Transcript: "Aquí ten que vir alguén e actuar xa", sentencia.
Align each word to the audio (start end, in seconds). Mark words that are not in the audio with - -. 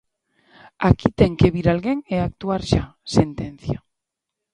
"Aquí 0.89 1.09
ten 1.19 1.31
que 1.39 1.53
vir 1.55 1.67
alguén 1.67 1.99
e 2.13 2.15
actuar 2.19 2.61
xa", 2.71 2.83
sentencia. 3.17 3.77